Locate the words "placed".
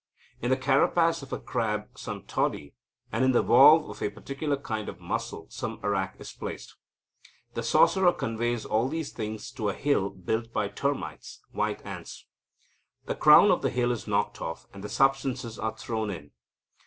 6.33-6.75